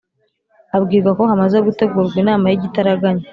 abwirwako 0.75 1.21
hamaze 1.31 1.57
gutegurwa 1.65 2.15
inama 2.23 2.45
yigitaraganya 2.51 3.25